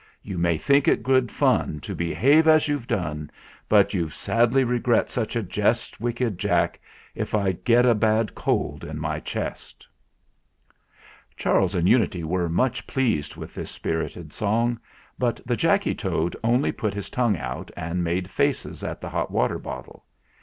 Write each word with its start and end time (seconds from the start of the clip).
You 0.23 0.39
may 0.39 0.57
think 0.57 0.87
it 0.87 1.03
good 1.03 1.31
fun 1.31 1.79
To 1.81 1.93
behave 1.93 2.47
as 2.47 2.67
you've 2.67 2.87
done; 2.87 3.29
But 3.69 3.93
you'll 3.93 4.09
sadly 4.09 4.63
regret 4.63 5.11
such 5.11 5.35
a 5.35 5.43
jest, 5.43 6.01
wicked 6.01 6.39
Jack, 6.39 6.79
If 7.13 7.35
I 7.35 7.51
get 7.51 7.85
a 7.85 7.93
bad 7.93 8.33
cold 8.33 8.83
on 8.83 8.97
my 8.99 9.19
chest!" 9.19 9.87
Charles 11.37 11.75
and 11.75 11.87
Unity 11.87 12.23
were 12.23 12.49
much 12.49 12.87
pleased 12.87 13.35
with 13.35 13.53
this 13.53 13.69
spirited 13.69 14.33
song; 14.33 14.79
but 15.19 15.39
the 15.45 15.55
Jacky 15.55 15.93
Toad 15.93 16.35
only 16.43 16.71
put 16.71 16.95
his 16.95 17.11
tongue 17.11 17.37
out 17.37 17.69
and 17.77 18.03
made 18.03 18.27
faces 18.27 18.83
at 18.83 19.01
the 19.01 19.09
hot 19.09 19.29
water 19.29 19.59
bottle. 19.59 20.05